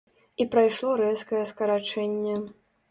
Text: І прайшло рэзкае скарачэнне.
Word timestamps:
І 0.43 0.47
прайшло 0.55 0.95
рэзкае 1.03 1.43
скарачэнне. 1.53 2.33